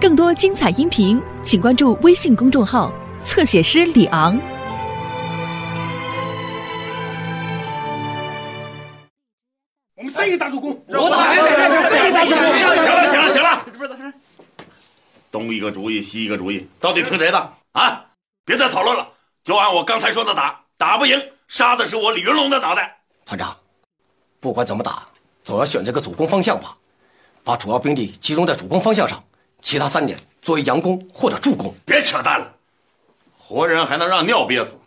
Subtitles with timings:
[0.00, 2.92] 更多精彩音频，请关注微信公众号
[3.24, 4.40] “侧写师李昂”。
[9.96, 11.34] 我们三个打主攻，我打，
[11.90, 12.40] 三个打主攻。
[12.44, 12.76] 行了，
[13.10, 13.60] 行了，行了。
[15.32, 18.04] 东一个主意，西一个主意，到底听谁的啊？
[18.44, 19.04] 别再讨论了，
[19.42, 20.60] 就按我刚才说的打。
[20.76, 22.96] 打不赢，杀的是我李云龙的脑袋。
[23.26, 23.56] 团长，
[24.38, 25.08] 不管怎么打，
[25.42, 26.76] 总要选这个主攻方向吧，
[27.42, 29.20] 把主要兵力集中在主攻方向上。
[29.60, 32.54] 其他三点作为佯攻或者助攻，别扯淡了。
[33.36, 34.78] 活人还能让尿憋死？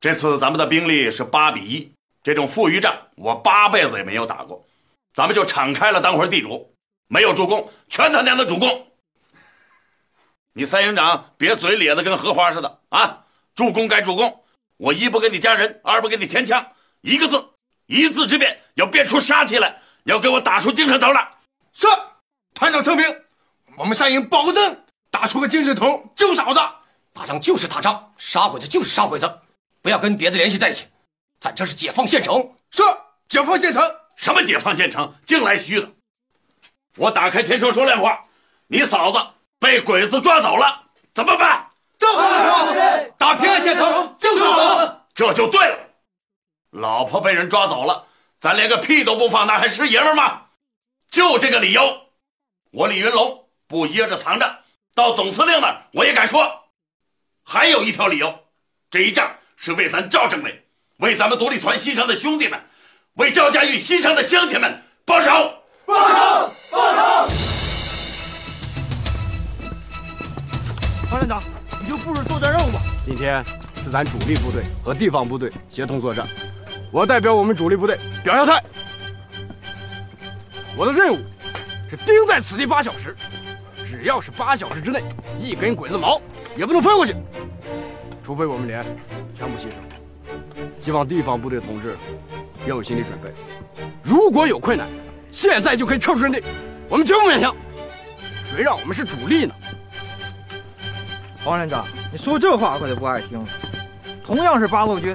[0.00, 4.62] 这次咱们的兵力是八比一，这种富裕战我八辈子也没有打过。
[5.12, 6.72] 咱们就敞开了当回地主，
[7.08, 8.86] 没有助攻，全他娘的主攻。
[10.52, 13.24] 你三营长，别嘴咧的跟荷花似的啊！
[13.54, 14.42] 助攻该主攻，
[14.76, 16.64] 我一不给你加人，二不给你填枪，
[17.02, 17.44] 一个字，
[17.86, 21.28] 一字之变，要变出杀气来，要给我打出精神头来。
[21.72, 21.86] 是，
[22.54, 23.04] 团长，声明。
[23.76, 26.60] 我们三营保证打出个精神头救嫂子。
[27.12, 29.38] 打仗就是打仗，杀鬼子就是杀鬼子，
[29.80, 30.84] 不要跟别的联系在一起。
[31.38, 32.34] 咱这是解放县城，
[32.72, 32.82] 是
[33.28, 33.80] 解放县城，
[34.16, 35.88] 什么解放县城，净来虚的。
[36.96, 38.24] 我打开天窗说亮话，
[38.66, 39.18] 你嫂子
[39.60, 41.64] 被鬼子抓走了，怎么办？
[41.98, 42.66] 正好
[43.16, 44.96] 打平安县城，救嫂子。
[45.14, 45.78] 这就对了，
[46.72, 48.08] 老婆被人抓走了，
[48.40, 50.46] 咱连个屁都不放，那还是爷们吗？
[51.08, 52.06] 就这个理由，
[52.72, 53.43] 我李云龙。
[53.66, 54.58] 不掖着藏着，
[54.94, 56.46] 到总司令那儿我也敢说。
[57.42, 58.38] 还有一条理由，
[58.90, 60.62] 这一仗是为咱赵政委，
[60.98, 62.60] 为咱们独立团牺牲的兄弟们，
[63.14, 65.30] 为赵家峪牺牲的乡亲们报仇！
[65.86, 66.08] 报
[66.46, 66.52] 仇！
[66.70, 66.94] 报
[67.28, 67.34] 仇！
[71.08, 71.42] 团连长，
[71.82, 72.78] 你就布置作战任务吧。
[73.06, 73.42] 今天
[73.82, 76.26] 是咱主力部队和地方部队协同作战，
[76.92, 78.62] 我代表我们主力部队表下态。
[80.76, 81.16] 我的任务
[81.88, 83.16] 是盯在此地八小时。
[83.84, 85.02] 只要是八小时之内，
[85.38, 86.18] 一根鬼子毛
[86.56, 87.14] 也不能飞过去，
[88.24, 88.82] 除非我们连
[89.36, 90.64] 全部牺牲。
[90.80, 91.96] 希望地方部队同志
[92.66, 93.30] 要有心理准备，
[94.02, 94.86] 如果有困难，
[95.30, 96.42] 现在就可以撤出阵地，
[96.88, 97.54] 我们绝不勉强。
[98.50, 99.54] 谁让我们是主力呢？
[101.44, 103.46] 黄连长，你说这话我就不爱听了。
[104.24, 105.14] 同样是八路军，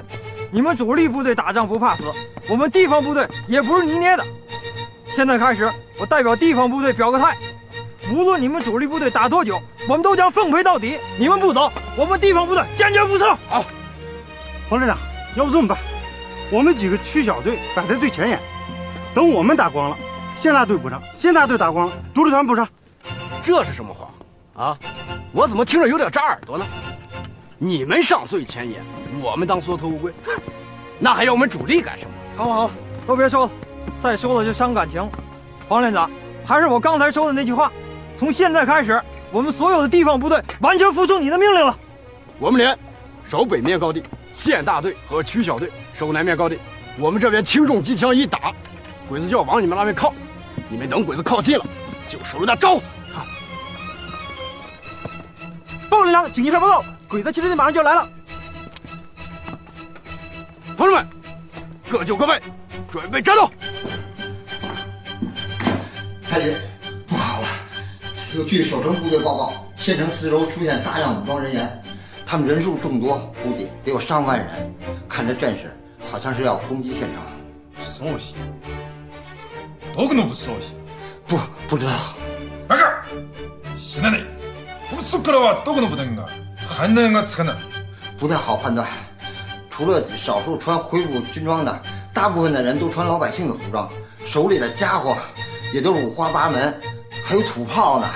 [0.52, 2.04] 你们主力部队打仗不怕死，
[2.48, 4.24] 我们地方部队也不是泥捏的。
[5.16, 7.36] 现在开始，我代表地方部队表个态。
[8.10, 10.98] 无论你们主力部队打多久，我们都将奉陪到底。
[11.16, 13.28] 你们不走，我们地方部队坚决不撤。
[13.48, 13.64] 好，
[14.68, 14.98] 黄连长，
[15.36, 15.78] 要不这么办，
[16.50, 18.36] 我们几个区小队摆在最前沿，
[19.14, 19.96] 等我们打光了，
[20.42, 22.66] 县大队补上；县大队打光了，独立团补上。
[23.40, 24.10] 这是什么话
[24.64, 24.76] 啊？
[25.32, 26.64] 我怎么听着有点扎耳朵呢？
[27.58, 28.82] 你们上最前沿，
[29.22, 30.12] 我们当缩头乌龟，
[30.98, 32.10] 那还要我们主力干什么？
[32.36, 32.70] 好了好
[33.06, 33.52] 都别说了，
[34.00, 35.08] 再说了就伤感情。
[35.68, 36.10] 黄连长，
[36.44, 37.70] 还是我刚才说的那句话。
[38.20, 41.74] 从现在开始，我们所有的地方部队完全服从你的命令了。
[42.38, 42.78] 我们连
[43.26, 44.02] 守北面高地，
[44.34, 46.58] 县大队和区小队守南面高地。
[46.98, 48.52] 我们这边轻重机枪一打，
[49.08, 50.12] 鬼子就要往你们那边靠。
[50.68, 51.64] 你们等鬼子靠近了，
[52.06, 52.74] 就守着那招。
[52.74, 52.82] 呼。
[55.88, 58.08] 报告连长，紧急上报告，鬼子汽车队马上就要来了。
[60.76, 61.06] 同志们，
[61.90, 62.38] 各就各位，
[62.92, 63.50] 准备战斗。
[66.28, 66.54] 太君。
[68.46, 71.82] 据守城部队报告，县城四周出现大量武装人员，
[72.24, 74.48] 他们人数众多，估计得有上万人。
[75.08, 75.76] 看这阵势，
[76.06, 77.22] 好像是要攻击县城。
[77.84, 78.16] 什么？
[79.96, 80.56] 都可能不是东
[81.26, 81.36] 不，
[81.70, 81.90] 不知道。
[82.68, 82.82] 白哥，
[83.76, 84.16] 现在呢？
[84.90, 86.24] 我们说过了，都可能不能啊。
[86.68, 87.22] 还能啊？
[87.26, 87.54] 不可能。
[88.18, 88.86] 不太好判断。
[89.70, 91.82] 除了少数穿恢复军装的，
[92.14, 93.90] 大部分的人都穿老百姓的服装，
[94.24, 95.16] 手里的家伙，
[95.74, 96.80] 也都是五花八门。
[97.30, 98.10] 还有土炮呢，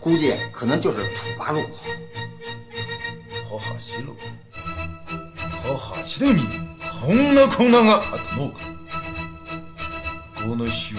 [0.00, 1.60] 估计可能就是土八路、
[3.48, 4.16] 土七路、
[5.62, 6.42] 土七路你，
[7.00, 8.02] 空那空那个，
[10.42, 10.96] 我那修，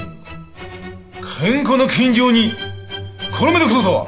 [1.21, 2.53] 看那看就你，
[3.33, 4.07] 可没得错。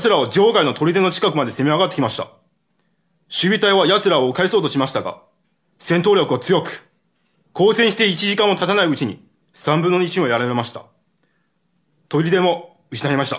[0.00, 2.24] 奴らは場外の砦の近くまで攻め上がってきました。
[3.24, 5.20] 守備隊は奴らを返そうとしましたが、
[5.78, 6.88] 戦闘力は強く、
[7.54, 10.84] 交戦して1時間も経たないうちに3分の1をやられました。
[12.08, 13.36] 砦も失いました。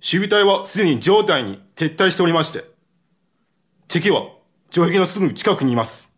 [0.00, 2.64] 守備隊はすでに上内に撤退しておりまして、
[3.88, 4.22] 敵は
[4.70, 6.12] 城壁のすぐ近くにいます。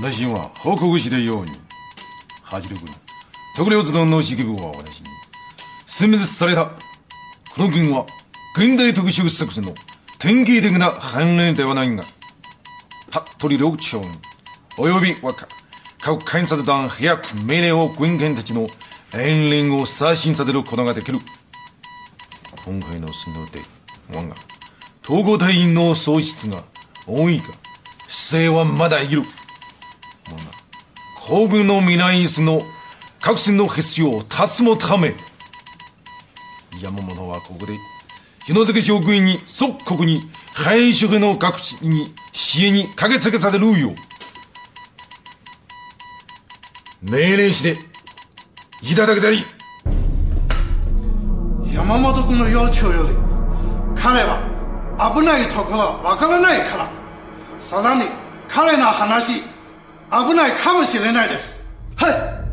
[0.00, 1.52] 内心は報告してように、
[2.42, 2.94] 八六軍、
[3.56, 5.06] 特領図の脳指揮部は私に、
[5.86, 6.70] 殲滅された
[7.56, 8.04] この件は
[8.56, 9.74] 現代特殊作戦の
[10.18, 12.02] 典型的な反例ではないが
[13.12, 14.04] 服部領長員
[14.76, 15.46] 及び和歌
[16.00, 18.66] 各検察団役命令を軍艦たちの
[19.14, 21.20] 遠連を刷新させることができる
[22.64, 23.60] 今回の戦闘で
[24.12, 24.34] 我が
[25.04, 26.64] 統合隊員の喪失が
[27.06, 27.44] 多いが
[28.08, 29.30] 姿勢はまだいる我が
[31.24, 32.62] 皇軍の未来椅子の
[33.20, 35.14] 各戦の必要を足すもため
[36.82, 37.72] 山本はここで
[38.46, 40.20] 日野付職員に即刻に
[40.52, 43.92] 廃職の各地に支援に駆けつけされるよ
[47.02, 47.78] 命令して
[48.82, 49.36] いただきたい
[51.72, 53.14] 山本君の要求より
[53.94, 56.90] 彼は危ないところわからないから
[57.58, 58.04] さらに
[58.48, 61.64] 彼の話危ないかもしれないです
[61.96, 62.43] はい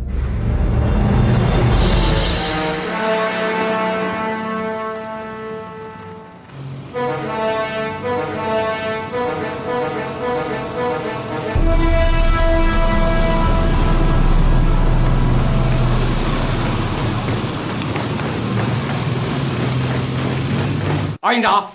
[21.23, 21.71] 二营长，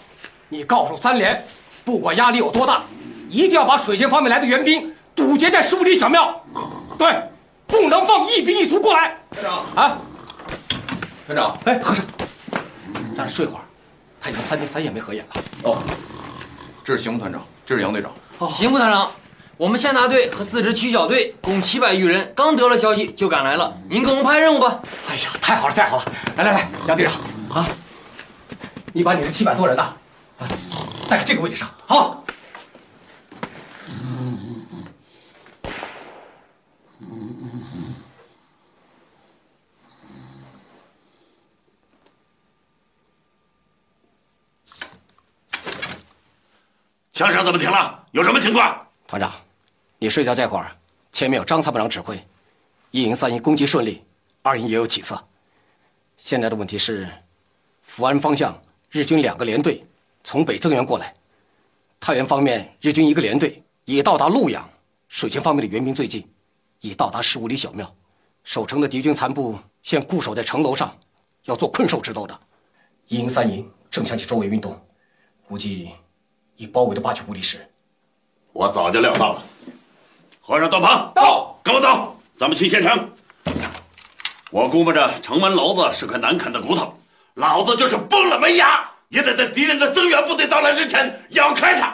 [0.49, 1.47] 你告诉三连，
[1.85, 2.83] 不管压力有多大，
[3.29, 6.45] 一定要把水军方面来的援兵堵截在五里小庙。
[6.99, 7.17] 对，
[7.65, 9.17] 不能放一兵一卒过来。
[9.31, 9.99] 团长啊，
[11.29, 12.05] 团长，哎，和尚，
[13.17, 13.61] 让他睡会儿，
[14.21, 15.45] 他已经三天三夜没合眼了。
[15.71, 15.79] 哦，
[16.83, 18.13] 这是邢副团长，这是杨队长。
[18.39, 19.13] 哦，邢副团长，
[19.57, 23.73] 我们县大队和四支区小队共七百余人，刚得了消息就赶来了。
[23.89, 24.83] 您给我们派任务吧。
[25.09, 26.13] 哎呀，太好了，太好了！
[26.37, 27.71] 来来来，杨队长啊。
[28.97, 29.95] 你把你的七百多人呢，
[31.07, 32.25] 带到这个位置上，好。
[47.13, 48.03] 枪声怎么停了？
[48.13, 48.83] 有什么情况？
[49.07, 49.31] 团长，
[49.99, 50.73] 你睡觉这会儿，
[51.13, 52.19] 前面有张参谋长指挥，
[52.93, 54.03] 一营、三营攻击顺利，
[54.43, 55.23] 二营也有起色。
[56.17, 57.07] 现在的问题是，
[57.85, 58.59] 福安方向。
[58.91, 59.85] 日军两个联队
[60.23, 61.15] 从北增援过来，
[61.99, 64.69] 太原方面日军一个联队已到达陆阳。
[65.09, 66.25] 水泉方面的援兵最近
[66.81, 67.93] 已到达十五里小庙，
[68.43, 70.95] 守城的敌军残部现固守在城楼上，
[71.45, 72.39] 要做困兽之斗的。
[73.09, 74.79] 一营、三营正向起周围运动，
[75.47, 75.91] 估计
[76.57, 77.59] 已包围了八九不离十。
[78.53, 79.43] 我早就料到了。
[80.41, 83.09] 和尚段鹏到，跟我走，咱们去县城。
[84.51, 86.93] 我估摸着城门楼子是块难啃的骨头。
[87.37, 91.93] 老子就是崩了门牙，也得在敌人的增援部队到来之前咬开它。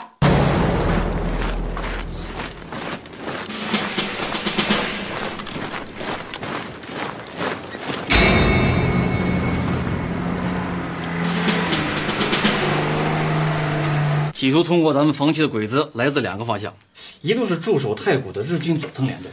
[14.32, 16.72] 企图通过咱们防区的鬼子来自两个方向，
[17.20, 19.28] 一路是驻守太谷的日军佐藤联队，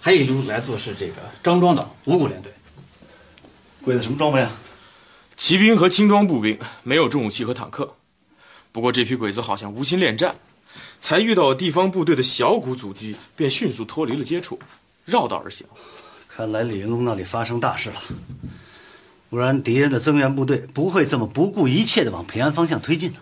[0.00, 2.52] 还有一路来自是这个张庄的五谷联队。
[3.84, 4.50] 鬼子什么装备啊？
[5.44, 7.96] 骑兵和轻装步兵没有重武器和坦克，
[8.70, 10.36] 不过这批鬼子好像无心恋战，
[11.00, 14.56] 才遇到地方部队的小股阻击，便迅速脱离了接触，
[15.04, 15.66] 绕道而行。
[16.28, 18.00] 看来李云龙那里发生大事了，
[19.30, 23.18] 不然敌人的增援部队不会这么不顾一切的往平安方向推进呢。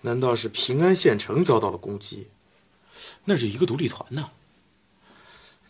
[0.00, 2.28] 难道是平安县城遭到了攻击？
[3.26, 4.30] 那是一个独立团呢，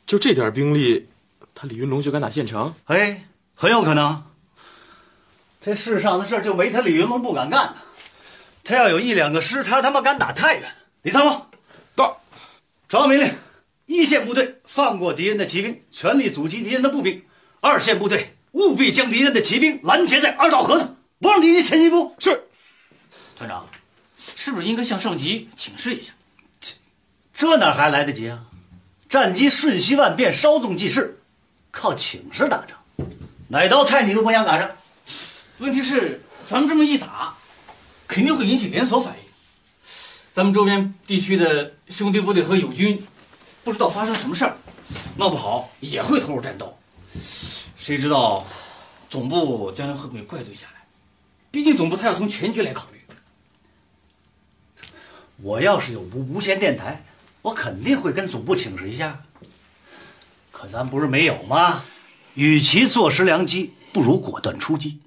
[0.06, 1.08] 就这点兵力，
[1.52, 2.72] 他李云龙就敢打县城？
[2.84, 4.22] 哎，很有可能。
[5.60, 7.76] 这世上的事就没他李云龙不敢干的。
[8.64, 10.70] 他要有一两个师，他他妈敢打太原。
[11.02, 11.46] 李参谋
[11.94, 12.20] 到，
[12.88, 13.34] 传我命令：
[13.86, 17.18] 一线部队放过敌人的骑兵，全力阻击敌人的步兵；
[17.60, 22.14] 二线部队务必将敌人的骑兵拦截在二道河子，不让敌人前进一步。
[22.18, 22.42] 是
[23.36, 23.66] 团长，
[24.18, 26.12] 是不是应该向上级请示一下？
[27.34, 28.44] 这哪还来得及啊！
[29.08, 31.18] 战机瞬息万变，稍纵即逝，
[31.70, 32.78] 靠请示打仗，
[33.48, 34.70] 哪道菜你都不想赶上。
[35.60, 37.34] 问题是，咱们这么一打，
[38.08, 39.22] 肯定会引起连锁反应。
[40.32, 42.98] 咱们周边地区的兄弟部队和友军，
[43.62, 44.56] 不知道发生什么事儿，
[45.18, 46.74] 闹不好也会投入战斗。
[47.76, 48.46] 谁知道，
[49.10, 50.80] 总部将来会不会怪罪下来？
[51.50, 52.98] 毕竟总部他要从全局来考虑。
[55.42, 57.04] 我要是有无无线电台，
[57.42, 59.22] 我肯定会跟总部请示一下。
[60.50, 61.84] 可咱不是没有吗？
[62.32, 64.98] 与其坐失良机，不如果断出击。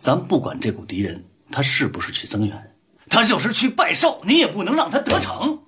[0.00, 2.74] 咱不管这股敌人他是不是去增援，
[3.10, 5.58] 他就是去拜寿，你也不能让他得逞。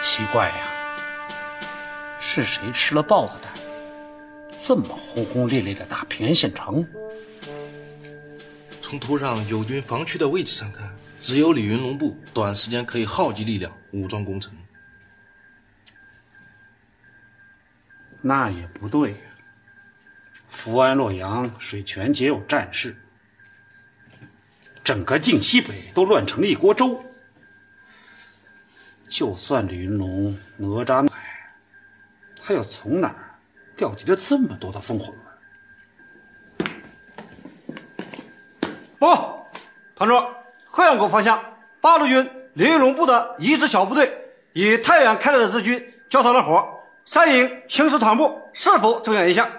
[0.00, 0.98] 奇怪呀，
[2.18, 3.52] 是谁吃了豹子胆，
[4.56, 6.82] 这么轰轰烈烈的打平安县城？
[8.80, 14.50] 从图上友军防区的位置上看，只有李云龙部短时间可以耗集力量武装攻城。
[18.26, 19.10] 那也不对。
[19.10, 19.16] 呀、
[20.48, 22.96] 福安、洛阳、水泉皆有战事，
[24.82, 26.98] 整个晋西北都乱成了一锅粥。
[29.10, 31.06] 就算李云龙、哪吒，
[32.42, 33.16] 他要从哪儿
[33.76, 35.14] 调集了这么多的风火
[36.58, 36.72] 轮？
[38.98, 39.46] 报，
[39.94, 41.44] 团座，鹤阳沟方向，
[41.82, 44.16] 八路军李云龙部的一支小部队
[44.54, 46.73] 与太原开来的日军交上了火。
[47.06, 49.50] 三营轻师团部是否中要一项？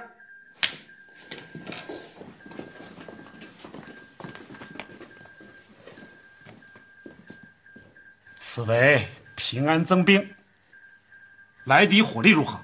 [8.39, 10.27] 此为平安增兵，
[11.65, 12.59] 来敌火力如何？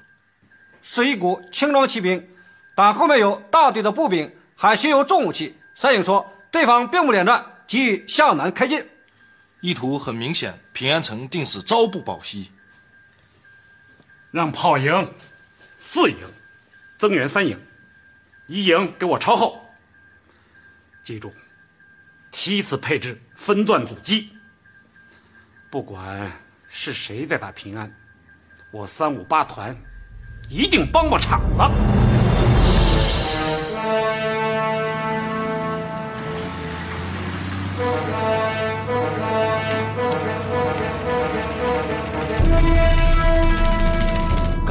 [0.81, 2.29] 是一股轻装骑兵，
[2.75, 5.55] 但后面有大队的步兵，还携有重武器。
[5.75, 8.83] 三营说，对方并不恋战，急于向南开进，
[9.59, 12.51] 意图很明显，平安城定是朝不保夕。
[14.31, 15.11] 让炮营、
[15.77, 16.17] 四营
[16.97, 17.59] 增援三营，
[18.47, 19.69] 一营给我抄后。
[21.03, 21.33] 记住，
[22.31, 24.29] 梯次配置，分段阻击。
[25.69, 26.31] 不管
[26.69, 27.93] 是谁在打平安，
[28.71, 29.75] 我三五八团
[30.49, 31.63] 一定帮过场子。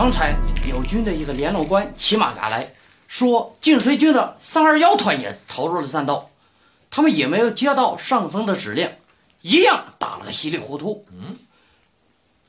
[0.02, 0.34] 刚才
[0.66, 2.72] 友军的一个联络官骑马赶来，
[3.06, 6.30] 说晋绥军的三二幺团也投入了战斗，
[6.90, 8.90] 他们也没有接到上峰的指令，
[9.42, 11.04] 一样打了个稀里糊涂。
[11.12, 11.36] 嗯，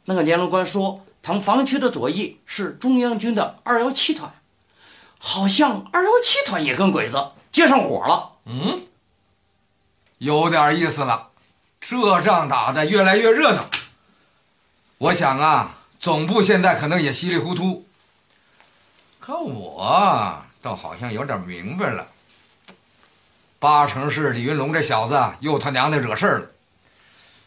[0.05, 4.31] 那个联络官说，他们防区的左翼是中央军的二幺七团，
[5.19, 8.31] 好像二幺七团也跟鬼子接上火了。
[8.45, 8.81] 嗯，
[10.19, 11.27] 有点意思了，
[11.81, 13.69] 这仗打得越来越热闹。
[14.99, 15.79] 我想啊。
[16.01, 17.85] 总部现在可能也稀里糊涂，
[19.19, 22.07] 可我倒好像有点明白了，
[23.59, 26.47] 八成是李云龙这小子又他娘的惹事了，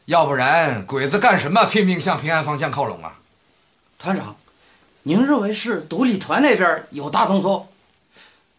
[0.05, 3.19] 要不然鬼子干什么拼命向平安方向靠拢啊？
[3.99, 4.37] 团长，
[5.03, 7.69] 您认为是独立团那边有大动作？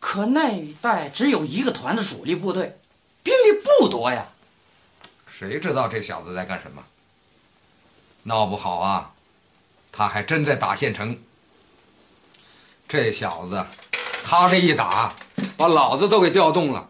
[0.02, 2.78] 可那一带只有一个团的主力部队，
[3.24, 4.28] 兵力不多呀。
[5.26, 6.84] 谁知道这小子在干什么？
[8.26, 9.14] 闹不好啊！
[9.98, 11.18] 他还真在打县城。
[12.86, 13.66] 这小子，
[14.26, 15.16] 他这一打，
[15.56, 16.90] 把老子都给调动了。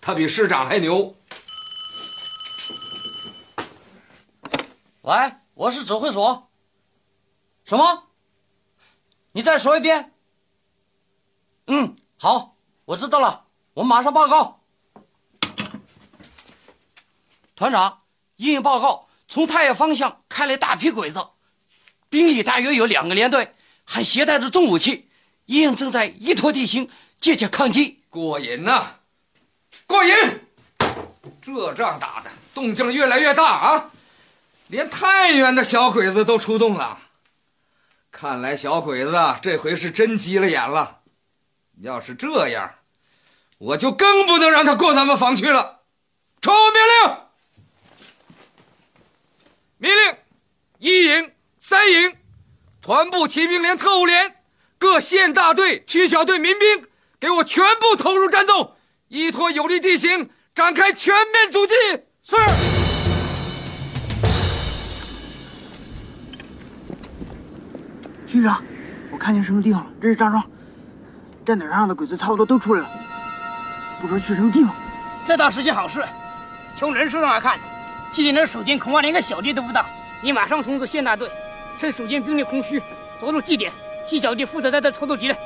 [0.00, 1.14] 他比师长还牛。
[5.02, 5.14] 喂，
[5.54, 6.50] 我是指挥所。
[7.64, 8.02] 什么？
[9.30, 10.12] 你再说一遍。
[11.68, 14.60] 嗯，好，我知道了，我马上报告。
[17.54, 18.00] 团长，
[18.34, 21.28] 一报告，从太原方向开来大批鬼子。
[22.14, 23.52] 兵力大约有两个连队，
[23.84, 25.08] 还携带着重武器，
[25.46, 28.02] 一营正在依托地形，借机抗击。
[28.08, 28.98] 过瘾呐，
[29.84, 30.14] 过瘾！
[31.42, 33.90] 这仗打的动静越来越大啊，
[34.68, 36.96] 连太原的小鬼子都出动了。
[38.12, 41.00] 看来小鬼子这回是真急了眼了。
[41.80, 42.70] 要是这样，
[43.58, 45.80] 我就更不能让他过咱们防区了。
[46.40, 47.16] 传我命
[48.06, 48.44] 令，
[49.80, 50.16] 命令
[50.78, 51.33] 一营。
[51.66, 52.12] 三营、
[52.82, 54.34] 团部骑兵连、特务连、
[54.78, 56.68] 各县大队、区小队、民兵，
[57.18, 58.76] 给我全部投入战斗，
[59.08, 61.72] 依托有利地形展开全面阻击。
[62.22, 62.36] 是。
[68.26, 68.62] 区长，
[69.10, 69.90] 我看见什么地方了？
[70.02, 70.44] 这是张庄，
[71.46, 72.90] 站点上的鬼子差不多都出来了。
[74.02, 74.74] 不知去什么地方？
[75.24, 76.04] 这倒是件好事。
[76.76, 77.58] 从人数上来看，
[78.10, 79.82] 今天的守军恐怕连个小弟都不到。
[80.20, 81.30] 你马上通知县大队。
[81.76, 82.80] 趁守军兵力空虚，
[83.20, 83.70] 夺路祭奠，
[84.06, 85.36] 七小弟负责在这偷走敌人，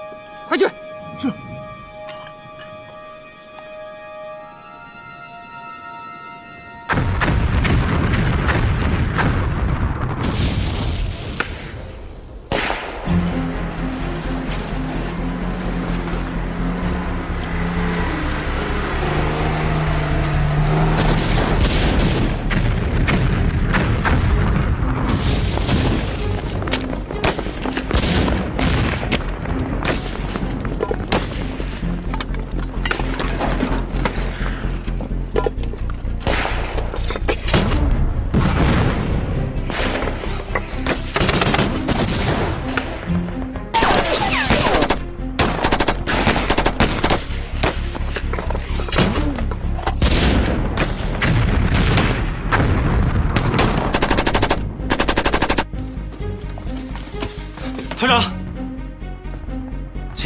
[0.49, 0.67] 快去！
[1.19, 1.33] 是。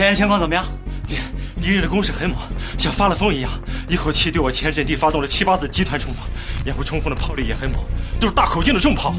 [0.02, 0.66] 前沿情况怎么样？
[1.06, 1.14] 敌
[1.60, 2.36] 敌人的攻势很猛，
[2.76, 3.48] 像发了疯一样，
[3.88, 6.24] 一口气对我前阵地发动了七八次集团冲锋，
[6.66, 7.80] 掩护冲锋的炮力也很猛，
[8.18, 9.14] 都是大口径的重炮。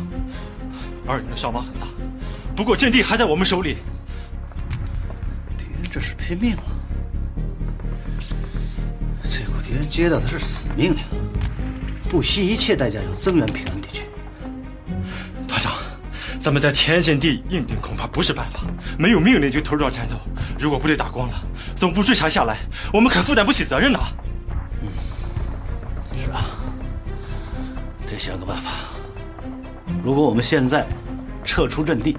[1.07, 1.87] 二营的伤亡很大，
[2.53, 3.77] 不过阵地还在我们手里。
[5.57, 6.63] 敌人这是拼命啊！
[9.31, 10.99] 这股敌人接到的是死命令，
[12.09, 14.01] 不惜一切代价要增援平安地区。
[15.47, 15.71] 团长，
[16.39, 18.65] 咱们在前阵地硬顶恐怕不是办法，
[18.99, 20.15] 没有命令就投入到战斗。
[20.63, 21.33] 如果部队打光了，
[21.75, 22.55] 总部追查下来，
[22.93, 23.99] 我们可负担不起责任呐。
[24.81, 24.87] 嗯，
[26.17, 26.45] 是啊，
[28.07, 28.71] 得想个办法。
[30.01, 30.87] 如果我们现在
[31.43, 32.17] 撤出阵地，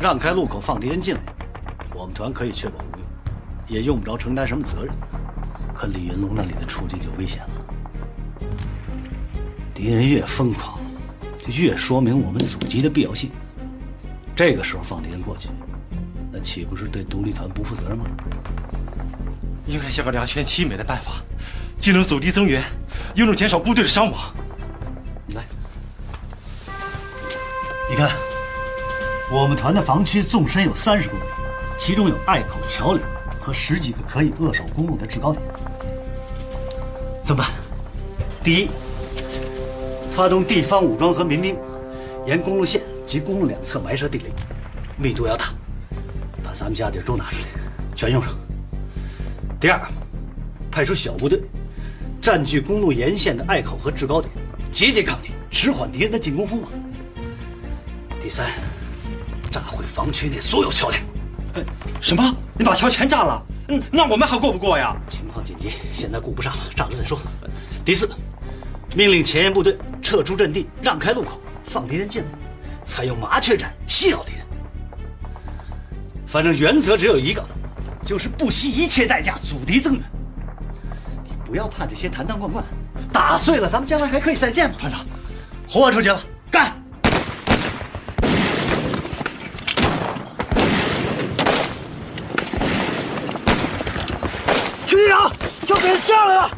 [0.00, 1.20] 让开路口放敌人进来，
[1.94, 3.06] 我们团可以确保无用，
[3.68, 4.94] 也用不着承担什么责任。
[5.74, 8.48] 可李云龙那里的处境就危险了。
[9.74, 10.78] 敌人越疯狂，
[11.38, 13.30] 就越说明我们阻击的必要性。
[14.34, 15.50] 这个时候放敌人过去。
[16.32, 18.06] 那岂不是对独立团不负责任吗？
[19.66, 21.22] 应该想个两全其美的办法，
[21.78, 22.62] 既能阻击增援，
[23.14, 24.18] 又能减少部队的伤亡。
[25.36, 25.44] 来，
[27.90, 28.10] 你看，
[29.30, 31.22] 我们团的防区纵深有三十公里，
[31.78, 33.04] 其中有隘口、桥梁
[33.38, 35.42] 和十几个可以扼守公路的制高点。
[37.22, 37.52] 怎么办？
[38.42, 38.70] 第一，
[40.10, 41.56] 发动地方武装和民兵，
[42.26, 44.24] 沿公路线及公路两侧埋设地雷，
[44.96, 45.52] 密度要大。
[46.52, 48.30] 把咱们家底都拿出来，全用上。
[49.58, 49.80] 第二，
[50.70, 51.40] 派出小部队，
[52.20, 54.30] 占据公路沿线的隘口和制高点，
[54.70, 56.70] 节节抗击，迟缓敌人的进攻锋芒。
[58.20, 58.50] 第三，
[59.50, 61.02] 炸毁防区内所有桥梁。
[62.02, 62.22] 什么？
[62.58, 63.42] 你把桥全炸了？
[63.68, 64.94] 嗯，那我们还过不过呀？
[65.08, 67.18] 情况紧急，现在顾不上了，炸了再说。
[67.82, 68.06] 第四，
[68.94, 72.28] 命令前沿部队撤出阵地，让开路口，放敌人进来，
[72.84, 74.41] 采用麻雀战吸扰敌人。
[76.32, 77.44] 反正原则只有一个，
[78.06, 80.02] 就是不惜一切代价阻敌增援。
[81.28, 82.64] 你不要怕这些坛坛罐罐，
[83.12, 84.74] 打碎了咱们将来还可以再见嘛。
[84.78, 85.04] 团长，
[85.68, 86.18] 豁出去了，
[86.50, 86.72] 干！
[94.86, 95.30] 邱队长，
[95.66, 96.50] 小鬼子下来啊！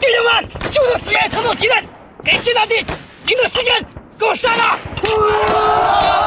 [0.00, 1.84] 弟兄们，就是死也要拖住敌人！
[2.24, 3.84] 给新大弟，赢得时间，
[4.18, 6.19] 给我杀了！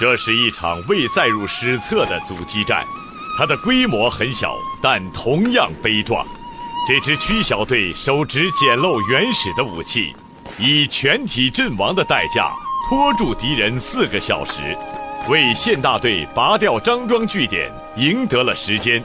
[0.00, 2.86] 这是一场未载入史册的阻击战，
[3.36, 6.26] 它的规模很小，但同样悲壮。
[6.88, 10.16] 这支区小队手执简陋原始的武器，
[10.58, 12.50] 以全体阵亡的代价
[12.88, 14.74] 拖住敌人四个小时，
[15.28, 19.04] 为县大队拔掉张庄据点赢得了时间，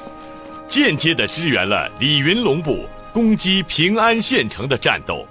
[0.66, 5.28] 间接地支援了李云龙部攻击平安县城的战斗。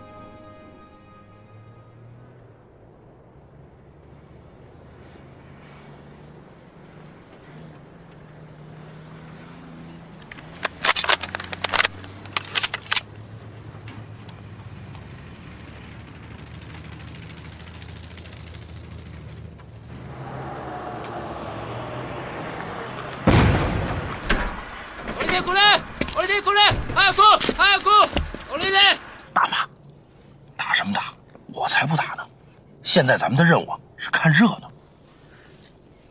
[32.94, 34.70] 现在咱们的任务是看热闹。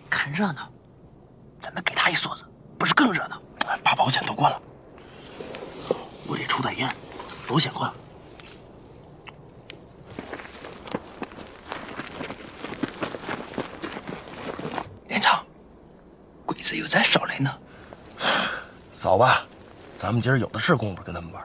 [0.10, 0.68] 看热闹，
[1.62, 2.44] 咱们给他一梭子，
[2.78, 3.42] 不是更热闹？
[3.82, 4.62] 把保险都关了。
[6.28, 6.94] 屋里抽袋烟，
[7.48, 7.96] 保险关了。
[15.08, 15.42] 连长，
[16.46, 17.58] 鬼子又在扫雷呢。
[18.92, 19.46] 走吧，
[19.98, 21.44] 咱们今儿有的是功夫跟他们玩。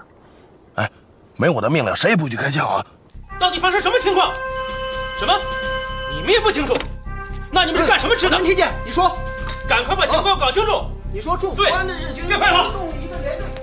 [0.74, 0.90] 哎，
[1.36, 2.84] 没我的命令，谁也不许开枪啊！
[3.38, 4.32] 到底发生什么情况？
[5.18, 5.34] 什么？
[6.14, 6.72] 你们也不清楚？
[7.50, 8.38] 那你们是干什么吃的？
[8.38, 9.18] 能听见你说，
[9.66, 10.84] 赶快把情况搞清楚。
[11.12, 12.24] 你说驻武安的日军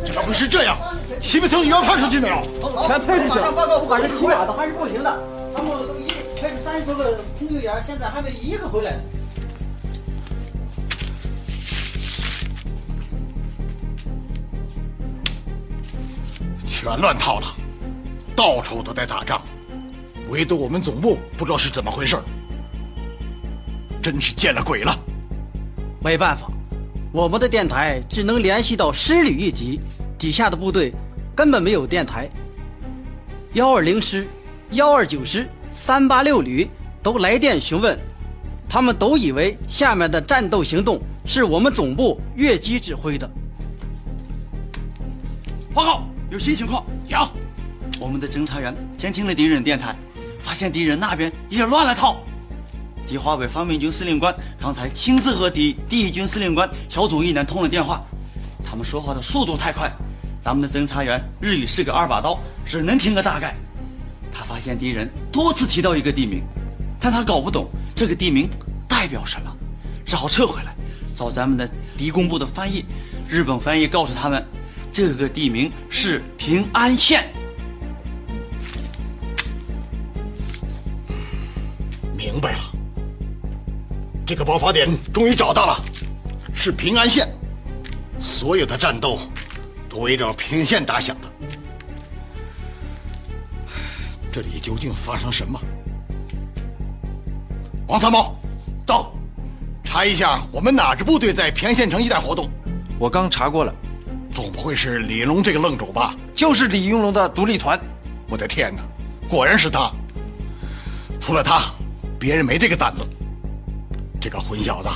[0.06, 0.78] 怎么会是这样？
[1.22, 2.42] 七八层烟派出去没有？
[2.86, 3.42] 全派出去了。
[3.42, 5.18] 马上报告，不管是骑马的还是步行的，
[5.56, 8.94] 他们都一开始三十多个空投员，现在还没一个回来。
[16.68, 17.48] 全乱套了，
[18.36, 19.42] 到处都在打仗。
[20.30, 22.16] 唯独我们总部不知道是怎么回事，
[24.02, 24.96] 真是见了鬼了。
[26.04, 26.52] 没办法，
[27.12, 29.80] 我们的电台只能联系到师旅一级
[30.18, 30.92] 底下的部队，
[31.36, 32.28] 根本没有电台。
[33.54, 34.28] 幺二零师、
[34.72, 36.68] 幺二九师、三八六旅
[37.04, 37.98] 都来电询问，
[38.68, 43.30] 他们都以为下面的战斗行动是我们总部越级指挥的。
[45.74, 46.84] 报告有新情况。
[47.08, 47.30] 讲，
[48.00, 49.96] 我们的侦察员监听了敌人电台。
[50.46, 52.24] 发现敌人那边也乱了套，
[53.08, 58.00] 敌华北方面军司令官刚才亲自和敌第一军司令官小组义男通了电话，
[58.64, 59.92] 他们说话的速度太快，
[60.40, 63.56] 咱们的侦察员日语是个二把刀，只能听个大概。
[64.32, 66.44] 他发现敌人多次提到一个地名，
[67.00, 68.48] 但他搞不懂这个地名
[68.88, 69.50] 代表什么，
[70.06, 70.76] 只好撤回来
[71.16, 72.86] 找咱们的敌工部的翻译。
[73.28, 74.46] 日本翻译告诉他们，
[74.92, 77.26] 这个地名是平安县。
[82.36, 82.60] 明白了，
[84.28, 85.82] 这个爆发点终于找到了，
[86.54, 87.26] 是平安县，
[88.20, 89.18] 所有的战斗
[89.88, 91.32] 都围绕平安县打响的。
[94.34, 95.58] 这里究竟发生什么？
[97.88, 98.36] 王参谋，
[98.86, 99.14] 到，
[99.82, 102.50] 查一下我们哪支部队在平安县城一带活动。
[103.00, 103.74] 我刚查过了，
[104.34, 106.14] 总不会是李龙这个愣主吧？
[106.34, 107.80] 就是李云龙的独立团。
[108.28, 108.84] 我的天哪，
[109.30, 109.90] 果然是他。
[111.22, 111.64] 除了他。
[112.20, 113.04] 别人没这个胆子，
[114.22, 114.90] 这个混小子，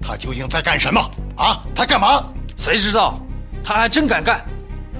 [0.00, 1.00] 他究竟在干什么
[1.36, 1.60] 啊？
[1.74, 2.24] 他干嘛？
[2.56, 3.18] 谁知道？
[3.62, 4.42] 他还真敢干，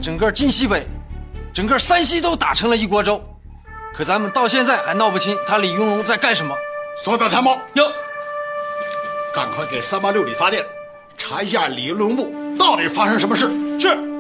[0.01, 0.87] 整个晋西北，
[1.53, 3.23] 整个山西都打成了一锅粥，
[3.93, 6.55] 可咱们到现在还闹不清他李云龙在干什么。
[7.05, 7.85] 所长参谋，有，
[9.35, 10.65] 赶快给三八六旅发电，
[11.19, 13.49] 查一下李云龙部到底发生什么事。
[13.81, 14.14] 是。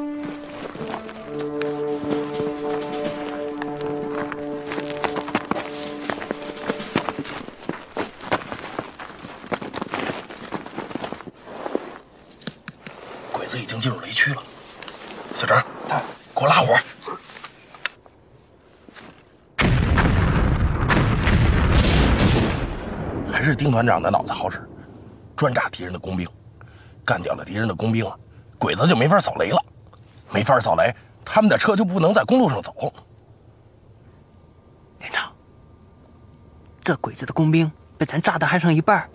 [13.32, 14.42] 鬼子已经进入雷区了，
[15.36, 15.62] 小张，
[16.34, 16.74] 给我拉火！
[23.30, 24.68] 还是丁团长的脑子好使，
[25.36, 26.26] 专炸敌人的工兵，
[27.04, 28.10] 干掉了敌人的工兵，
[28.58, 29.62] 鬼子就没法扫雷了，
[30.30, 30.92] 没法扫雷，
[31.24, 32.92] 他们的车就不能在公路上走。
[36.84, 39.08] 这鬼子的工兵被咱炸的还剩一半，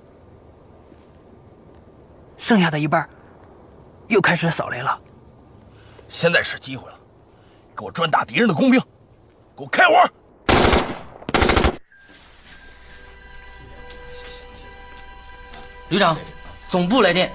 [2.35, 3.07] 剩下的一半
[4.07, 4.99] 又开始扫雷了。
[6.07, 6.97] 现在是机会了，
[7.77, 8.81] 给我专打敌人的工兵，
[9.55, 10.09] 给我开火！
[15.89, 16.17] 旅长，
[16.69, 17.31] 总部来电。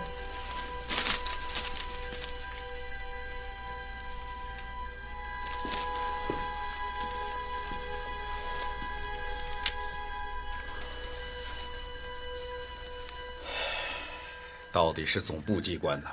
[14.74, 16.10] 到底是总部机关呢，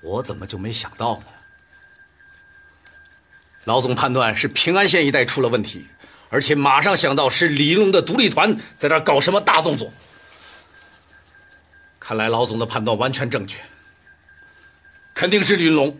[0.00, 1.24] 我怎么就没想到呢？
[3.62, 5.86] 老总判断是平安县一带出了问题，
[6.30, 9.92] 而且马上想到是李云龙的独立团在这搞什么大动作。
[12.00, 13.60] 看来老总的判断完全正确，
[15.14, 15.96] 肯定是李云龙。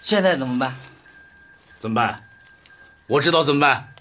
[0.00, 0.72] 现在怎么办？
[1.80, 2.24] 怎么办？
[3.08, 3.92] 我知道怎么办。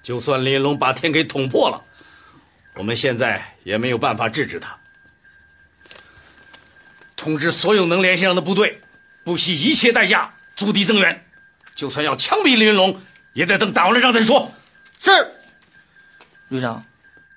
[0.00, 1.82] 就算李云龙把天给捅破了。
[2.74, 4.76] 我们现在也没有办法制止他。
[7.16, 8.80] 通知所有能联系上的部队，
[9.22, 11.24] 不惜一切代价阻敌增援。
[11.74, 13.00] 就算要枪毙李云龙，
[13.32, 14.52] 也得等打完了仗再说。
[15.00, 15.10] 是。
[16.48, 16.84] 旅长，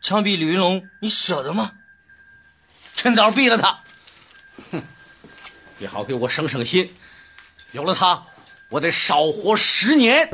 [0.01, 1.71] 枪毙李云龙，你舍得吗？
[2.95, 3.79] 趁早毙了他。
[4.71, 4.83] 哼，
[5.79, 6.91] 也好给我省省心。
[7.71, 8.21] 有了他，
[8.69, 10.27] 我得少活十年。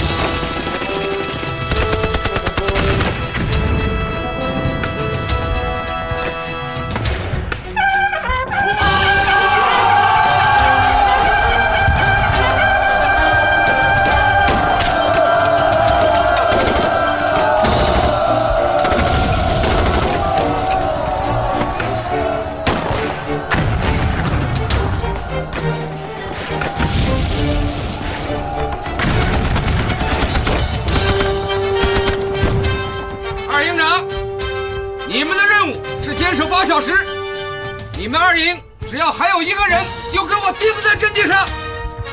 [40.12, 41.46] 就给我盯在阵地上！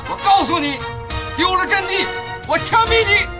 [0.08, 0.78] 我告诉你，
[1.36, 2.04] 丢了阵地，
[2.46, 3.39] 我枪毙你！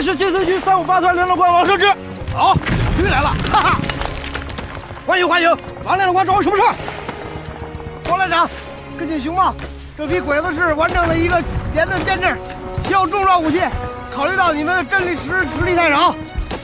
[0.00, 1.90] 是新四军三五八团联络官王胜之，
[2.32, 2.54] 好，
[2.96, 3.76] 军来了，哈哈，
[5.06, 5.48] 欢迎欢迎，
[5.84, 6.74] 王连长官找我什么事儿？
[8.08, 8.48] 王连长，
[8.98, 9.54] 根据情报，
[9.98, 11.40] 这批鬼子是完整的一个
[11.74, 12.34] 连的编制，
[12.86, 13.60] 需要重装武器，
[14.14, 16.14] 考虑到你们的阵地实实力太少，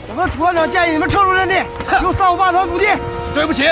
[0.08, 1.56] 我们楚团长建议你们撤出阵地，
[2.02, 2.86] 由三五八团阻击。
[3.34, 3.64] 对不起，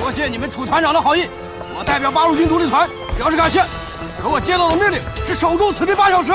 [0.00, 1.28] 多谢你们楚团长的好意，
[1.76, 3.64] 我代表八路军独立团表示感谢。
[4.22, 6.32] 可我接到的命令是守住此地八小时，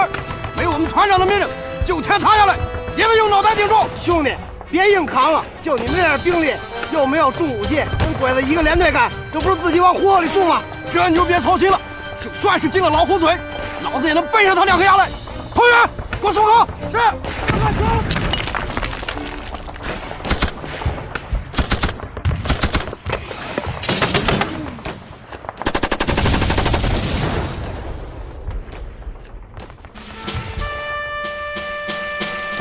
[0.58, 1.48] 没我们团长的命令，
[1.86, 2.73] 就天塌下来。
[2.96, 4.32] 也得用脑袋顶住，兄弟，
[4.70, 5.44] 别硬扛了。
[5.62, 6.54] 就你们这点兵力，
[6.94, 10.62] 又没有重武器，跟鬼子一个连队干，这不是自己往火里送吗？
[10.92, 11.80] 这你就别操心了。
[12.22, 13.36] 就算是进了老虎嘴，
[13.82, 15.08] 老子也能背上他两颗牙来。
[15.56, 15.90] 彭远，
[16.22, 16.68] 给我松口。
[16.92, 17.40] 是，大
[17.78, 18.23] 哥。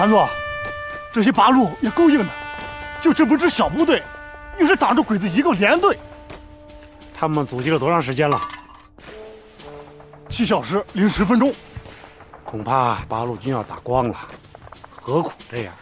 [0.03, 0.29] 团座，
[1.13, 2.27] 这些八路也够硬的，
[3.01, 4.03] 就这么支小部队，
[4.59, 5.97] 硬是挡住鬼子一个连队。
[7.17, 8.41] 他们阻击了多长时间了？
[10.29, 11.53] 七小时零十分钟，
[12.43, 14.17] 恐怕八路军要打光了，
[15.01, 15.73] 何苦这样？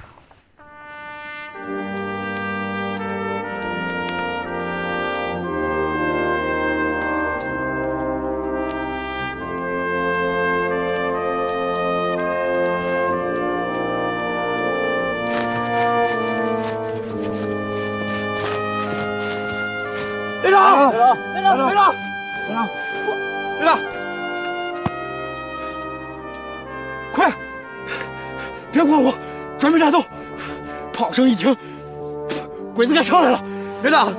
[31.11, 31.57] 小声一听，
[32.73, 33.43] 鬼子该上来了。
[33.83, 34.15] 连长，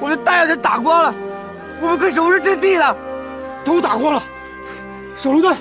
[0.00, 1.14] 我的弹药都打光了，
[1.78, 2.96] 我们可守住阵地了。
[3.64, 4.20] 都打光了，
[5.16, 5.56] 手榴弹，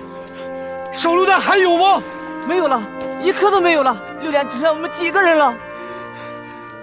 [0.94, 2.02] 手榴弹还有吗？
[2.48, 2.82] 没有了，
[3.22, 4.02] 一颗都没有了。
[4.22, 5.54] 六连只剩我们几个人了。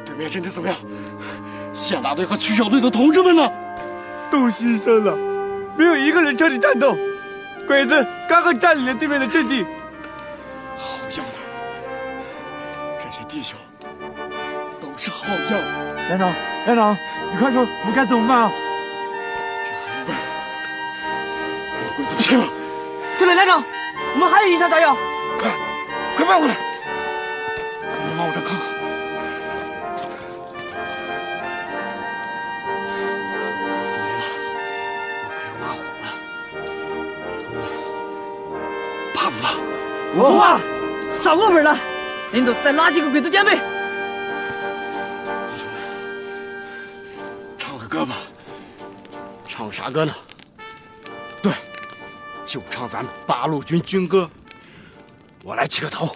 [0.04, 0.76] 对面阵地怎么样？
[1.72, 3.50] 县大队和区小队的同志们呢？
[4.30, 5.16] 都牺牲了，
[5.78, 6.94] 没有一个人彻底战斗。
[7.66, 9.64] 鬼子刚刚占领了对面的阵地。
[10.76, 11.38] 好样的，
[13.00, 13.58] 这些弟兄。
[15.00, 15.60] 是好药，
[16.08, 16.32] 连长，
[16.66, 16.98] 连长，
[17.30, 18.52] 你快说，我们该怎么办啊？
[19.64, 20.12] 这孩子，
[21.86, 22.44] 跟鬼子拼了！
[23.16, 23.62] 对了，连长，
[24.14, 24.96] 我们还有一箱炸药，
[25.38, 25.52] 快，
[26.16, 26.56] 快搬过来！
[27.80, 30.08] 你们往我这看看。
[33.36, 35.68] 物资没拉
[37.62, 39.14] 火吧。
[39.14, 40.28] 怕不怕？
[40.28, 40.60] 不怕！
[41.22, 41.78] 赚过本了，
[42.32, 43.77] 临走再拉几个鬼子垫背。
[49.78, 50.12] 啥歌呢？
[51.40, 51.52] 对，
[52.44, 54.28] 就唱咱八路军军歌。
[55.44, 56.06] 我来起个头。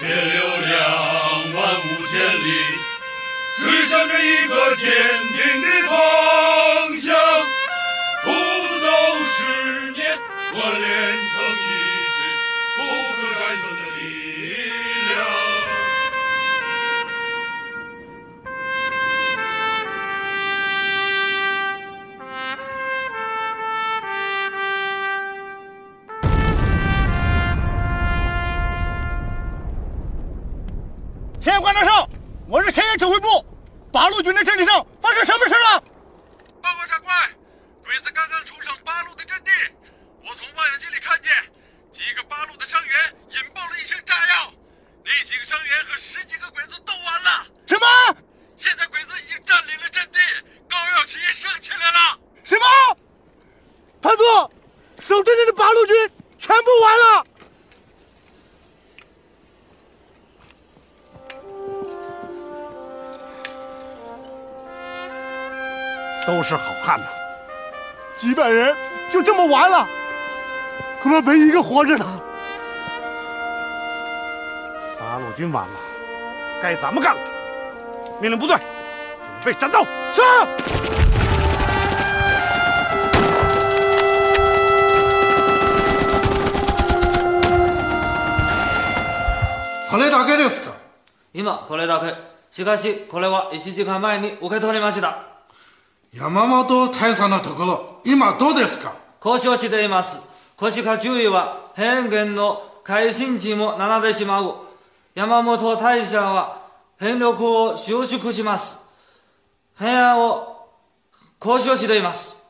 [0.00, 0.90] 血流两
[1.54, 2.48] 万五千里，
[3.58, 4.88] 指向着一个坚
[5.28, 7.16] 定的方向。
[8.24, 10.18] 苦斗十年，
[10.52, 11.76] 锻炼成。
[11.76, 11.79] 一。
[31.40, 32.06] 前沿观察哨，
[32.46, 33.26] 我是前沿指挥部，
[33.90, 35.80] 八路军的阵地上发生什么事了？
[36.60, 37.14] 报告长官，
[37.82, 39.50] 鬼子刚刚冲上八路的阵地，
[40.22, 41.32] 我从望远镜里看见
[41.92, 42.94] 几个八路的伤员
[43.30, 44.52] 引爆了一些炸药，
[45.02, 47.46] 那几个伤员和十几个鬼子都完了。
[47.64, 47.86] 什么？
[48.54, 50.20] 现在鬼子已经占领了阵地，
[50.68, 52.18] 高耀旗升起来了。
[52.44, 52.66] 什么？
[54.02, 54.52] 团座，
[55.00, 55.96] 守阵地的八路军
[56.38, 57.39] 全部完了。
[66.30, 67.06] 都是好汉呐！
[68.16, 68.72] 几百人
[69.10, 69.84] 就这么完了，
[71.02, 72.06] 恐怕没一个活着的。
[74.96, 75.72] 八路军完了，
[76.62, 77.20] 该咱们干了！
[78.20, 78.56] 命令部队
[79.42, 79.84] 准备战斗。
[80.12, 80.22] 是。
[89.90, 90.70] これだけですか。
[91.34, 92.14] 今、これだけ。
[92.52, 95.29] しかし、これは一時間前にお受け取りました。
[96.12, 100.28] 山本大佐のところ、今どうですか交渉しています。
[100.56, 104.56] 腰か注意は、変幻の改心地も並んでしまう。
[105.14, 106.66] 山本大社は、
[106.98, 108.88] 辺力を収縮します。
[109.78, 110.66] 平安を
[111.42, 112.42] 交渉しています。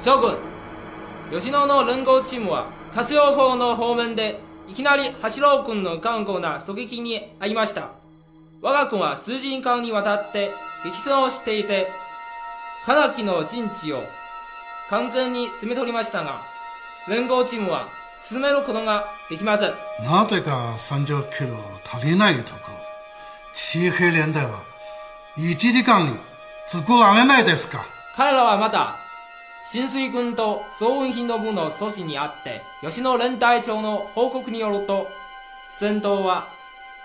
[0.00, 0.36] 諸君、
[1.32, 4.40] 吉野の連合チームは、活用法の方面で
[4.72, 7.90] いきなり八郎君の頑固な狙撃に遭いました。
[8.62, 10.50] 我が君は数人間にわたって
[10.82, 11.88] 激走していて、
[12.86, 14.02] カナキの陣地を
[14.88, 16.46] 完全に攻め取りましたが、
[17.06, 17.88] 連合チームは
[18.22, 19.74] 進めることができません。
[20.06, 21.48] なぜか30キロ
[21.84, 22.76] 足りないところ、
[23.52, 24.64] 地平連隊は
[25.36, 26.14] 1時間に
[26.66, 27.84] 作られないですか
[28.16, 29.01] 彼らはまだ
[29.64, 35.06] 浸水軍と総運費の部の阻止にあって、吉野連隊長の報告によると、
[35.70, 36.48] 戦闘は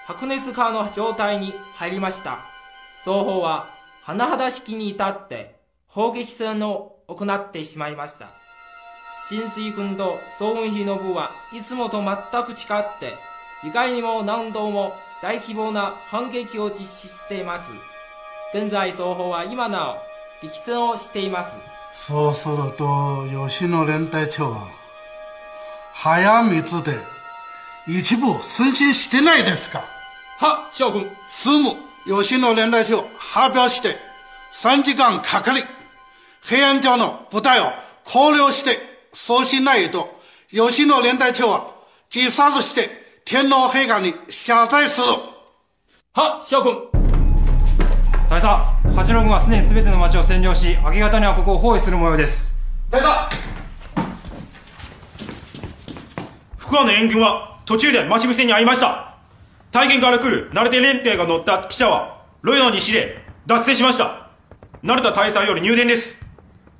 [0.05, 2.39] 白熱化の状態に入りました。
[2.99, 3.69] 双方は
[4.03, 8.29] 甚だ式に至って砲撃戦を行ってしまいました。
[9.29, 13.13] 浸水軍と総運費の部はいつもと全く違って、
[13.67, 17.71] 意外にも何度も大規模な反撃を実施しています。
[18.53, 19.97] 現在双方は今なお
[20.47, 21.59] 激戦をしています。
[21.97, 24.69] そうすると吉野連隊長は
[25.93, 26.95] 早水で
[27.87, 29.83] 一部推進してないですか
[30.37, 31.63] は将軍すぐ
[32.21, 33.95] 吉野連隊長発表して
[34.53, 35.61] 3時間かかり
[36.43, 37.63] 平安城の部隊を
[38.03, 38.77] 考慮して
[39.11, 40.07] そうしないと
[40.51, 41.67] 吉野連隊長は
[42.15, 42.89] 自殺して
[43.25, 45.07] 天皇陛下に謝罪する
[46.13, 46.96] は将軍
[48.29, 48.59] 大佐
[48.93, 52.57] 八郎軍はすでに全ての町を占領し明け方にはここを包囲する模様です
[52.91, 53.37] 大佐
[56.57, 59.17] 福和の援軍は途中で待ち伏せに遭いました
[59.71, 64.29] 大元から来る成田連邦が乗った汽車はロイの西で脱線しました
[64.83, 66.19] 成田大佐より入電です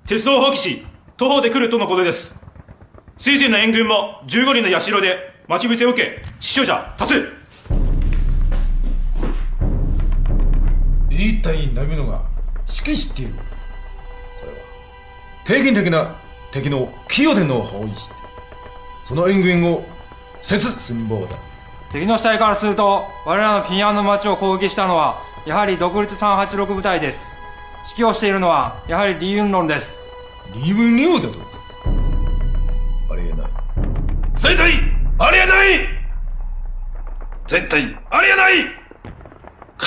[0.06, 2.42] 鉄道を放棄し徒歩で来るとのことです
[3.18, 7.37] 水仙の援軍も15人の社で待ち伏せを受け死傷者多数
[11.26, 12.22] 一体波野が
[12.68, 13.38] 指揮しているこ
[14.46, 14.58] れは
[15.48, 16.16] 平均的な
[16.54, 16.90] 敵の
[17.24, 18.16] 用での包囲して
[19.08, 19.84] その援軍を
[20.44, 21.36] せず寸法だ
[21.92, 27.38] 敵の死体からすると我らの平安の町を攻撃したのはやはり独立386部隊です
[27.90, 30.12] 指揮をしているのはやはり李雲論です
[30.54, 31.40] 李雲龍だと
[33.14, 33.50] ありえない
[34.36, 34.72] 絶対
[35.20, 35.90] ありえない
[37.48, 38.87] 絶対ありえない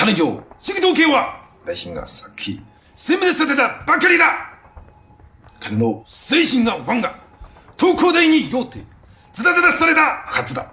[0.03, 2.59] 彼女、赤道系は、内心がさっき、
[2.95, 4.33] 殲滅されたばかりだ
[5.59, 7.19] 彼の精神がワンが、
[7.79, 8.79] 東工大に用て、
[9.31, 10.71] ズらズらされたはずだ。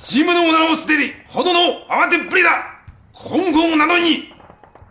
[0.00, 2.66] チームの女のすでに、ほどの慌てっぷりだ
[3.12, 4.34] 今後なのに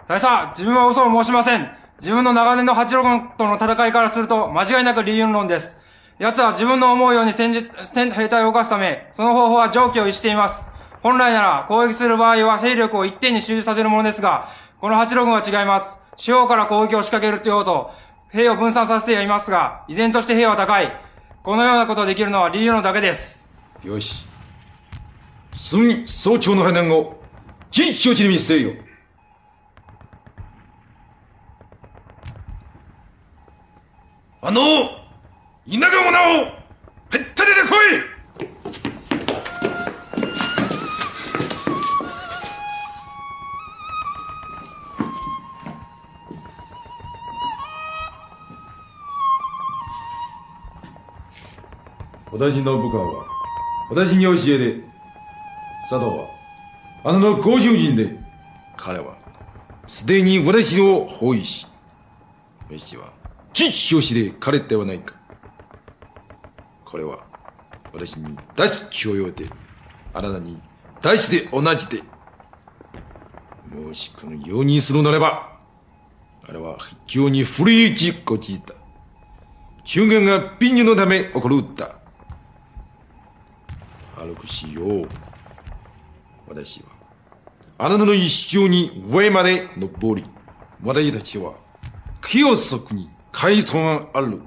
[0.08, 1.69] 大佐、自分は嘘を申しません。
[1.99, 5.77] 自分の長年の八郎軍との戦いからすると、間違いなく理由論です。
[6.19, 10.67] 奴は自分の思うように戦術、戦、兵隊を動かすため、その方法は常軌を逸しています。
[11.03, 14.49] 本来なら攻撃する場合は勢力を一点に集中させるものですが、
[14.81, 15.99] この八六軍は違います。
[16.15, 17.91] 四方から攻撃を仕掛けるというと、
[18.29, 20.91] 兵を分散させてやりますが、依然として兵は高い。
[21.43, 23.47] このようなことができるのは理由のだけです。
[23.83, 24.25] よし。
[25.55, 27.17] すぐに早朝の判断を、
[27.71, 28.71] 非承知に見せよ。
[34.41, 34.60] あの、
[35.67, 36.51] 田舎者を、
[37.10, 38.96] ぺへったりで来い
[52.39, 53.25] 私の部下は
[53.89, 54.73] 私に教えで
[55.89, 56.27] 佐藤は
[57.03, 58.15] あなたのご主人で
[58.75, 59.17] 彼は
[59.88, 61.65] すでに私を包囲し
[62.69, 63.05] 飯は
[63.53, 65.15] 父表紙で彼ではないか
[66.85, 67.21] これは
[67.91, 69.45] 私に出し強要で
[70.13, 70.61] あなたに
[71.01, 72.03] 出しで同じで
[73.83, 75.57] もしこのようにするならば
[76.47, 78.43] あれは非常に古い事故だ。
[79.85, 81.97] 中間が貧乳のため起こるった。
[84.28, 85.07] 歩くしよう。
[86.47, 86.86] 私は、
[87.78, 90.25] あなたの一生に上まで登り、
[90.84, 91.53] 私たちは、
[92.25, 94.41] 清足に回答がある。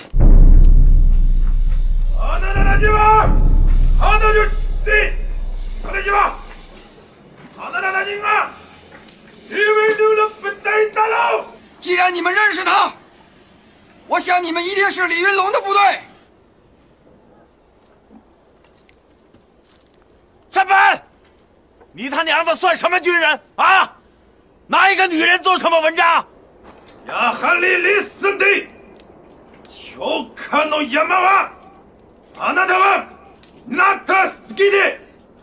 [2.15, 2.21] 吗？
[2.21, 3.01] 啊，那进来！
[3.01, 3.29] 啊，
[4.21, 4.45] 那就
[4.85, 5.16] 进。
[11.79, 12.91] 既然你们认识他，
[14.07, 15.81] 我想你们一定是李云龙的部队。
[20.51, 20.75] 山本，
[21.93, 23.93] 你他娘的算什么军人啊？
[24.65, 26.25] 拿一个女人做什么文章？
[27.07, 28.67] 亚哈里里つで、
[29.63, 31.51] 丘から亚山は、
[32.39, 33.07] あなたは、
[33.69, 34.99] 懐かしいで、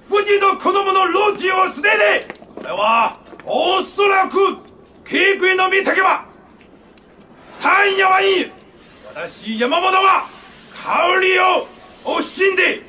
[0.08, 1.96] 富士の子供のロジを捨て
[2.28, 4.63] で、これはおそらく。
[5.04, 5.84] K 国の私
[9.58, 10.26] 山本は
[10.72, 11.38] 香り
[12.16, 12.80] をしんで、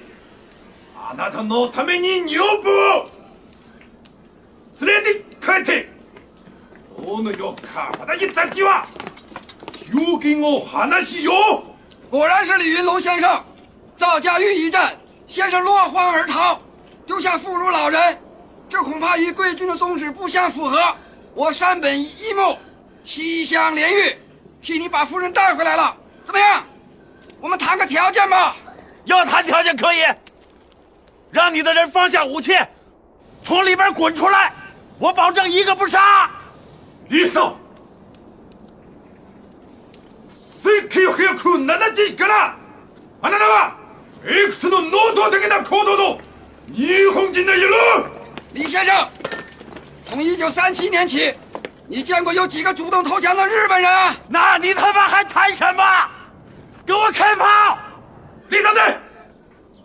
[0.96, 2.46] あなたのためにを
[4.82, 5.94] 連れて帰って。
[7.06, 8.84] どうのよか、私たちは
[10.42, 11.34] を話しよ。
[12.10, 13.28] 果然是李云龙先生。
[13.98, 14.98] 赵家峪一战，
[15.28, 16.58] 先生落荒而逃，
[17.06, 18.00] 丢下妇孺老人，
[18.70, 20.78] 这恐怕与贵军的宗旨不相符合。
[21.36, 22.58] 我山本一木、
[23.04, 24.18] 西乡莲玉
[24.62, 26.64] 替你把夫人带回来了，怎么样？
[27.42, 28.56] 我们谈个条件吧。
[29.04, 30.00] 要谈条件可以，
[31.30, 32.54] 让你的人放下武器，
[33.46, 34.52] 从里边滚出来，
[34.98, 36.32] 我保证一个不杀。
[37.10, 37.54] 李了。
[48.54, 49.06] 李先生。
[50.16, 51.34] 从一九三七年起，
[51.90, 53.90] 你见过有几个主动投降的日本人？
[54.30, 55.84] 那你他妈还谈什么？
[56.88, 57.46] 给我开炮！
[58.48, 58.82] 李三队，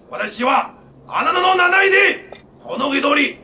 [0.09, 0.73] 我的希望。
[1.09, 2.31] あなたの難易で
[2.63, 3.39] この総理、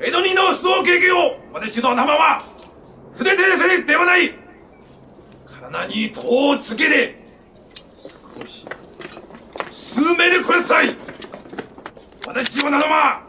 [0.00, 2.40] エドニの素敵用、私の名は
[3.14, 4.30] すでにではない。
[5.46, 7.16] かに頭つけて
[8.40, 8.66] 少し
[9.70, 10.96] 数名でください。
[12.26, 13.22] 私の名は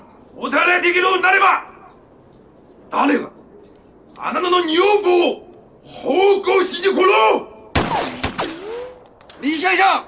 [0.81, 1.74] 敵なれば。
[2.89, 3.29] 打累了，
[4.19, 5.33] 俺那那那牛不，
[5.83, 7.43] 好狗稀里咕噜。
[9.41, 10.05] 李先生，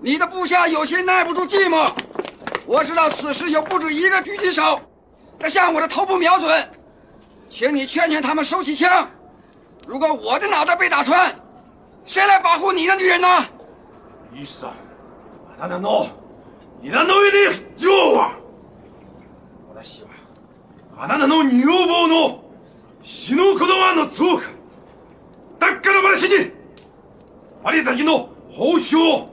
[0.00, 1.90] 你的部下有些耐不住寂寞。
[2.66, 4.62] 我知道此时有不止一个狙击手，
[5.40, 6.70] 在向我的头部瞄准，
[7.48, 9.08] 请你劝劝他们收起枪。
[9.86, 11.32] 如果我的脑袋被打穿，
[12.06, 13.28] 谁来保护你的女人呢？
[14.32, 14.70] 伊三，
[15.58, 16.06] 俺那那那，
[16.80, 18.30] 你那那一得救我。
[19.68, 20.09] 我的希望。
[20.96, 22.42] あなたの女房の
[23.02, 24.48] 死ぬ子供の強く
[25.58, 26.50] 脱下の話に
[27.64, 29.30] ありたきの報酬を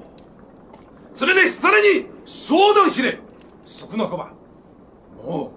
[1.14, 3.18] それでさらに相談しれ
[3.66, 4.32] そこの子は
[5.26, 5.52] も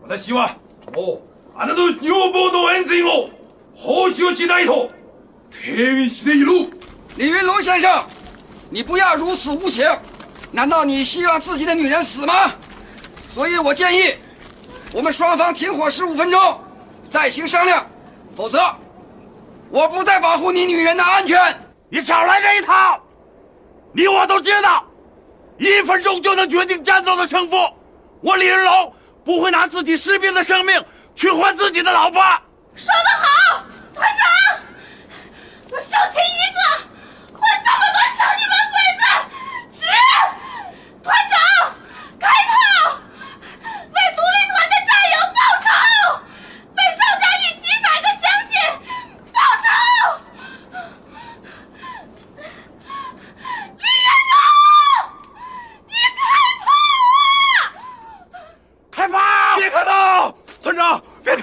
[0.00, 0.56] う私は
[0.92, 1.20] もう
[1.54, 3.28] あなたの女房の安全を
[3.74, 4.90] 報酬しないと
[5.50, 6.46] 提言している
[7.14, 7.88] 李云龙先生
[8.70, 9.84] 你不要如此无情
[10.52, 12.52] 难道你希望自己的女人死吗
[13.32, 14.00] 所以我建议
[14.92, 16.64] 我们双方停火十五分钟，
[17.10, 17.84] 再行商量，
[18.34, 18.58] 否则，
[19.70, 21.38] 我不再保护你女人的安全。
[21.90, 22.98] 你少来这一套，
[23.92, 24.82] 你我都知道，
[25.58, 27.56] 一分钟就能决定战斗的胜负。
[28.22, 28.92] 我李云龙
[29.24, 30.84] 不会拿自己士兵的生命
[31.14, 32.22] 去换自己的老婆。
[32.74, 33.22] 说得
[33.56, 33.64] 好，
[33.94, 34.62] 团长，
[35.72, 39.32] 我小秦一个换这么多小日本
[39.68, 39.86] 鬼子值。
[41.02, 41.74] 团长，
[42.18, 42.26] 开
[42.94, 43.00] 炮。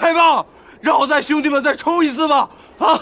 [0.06, 0.46] 大吧，
[0.82, 2.48] 让我带兄弟们再冲一次吧！
[2.78, 3.02] 啊。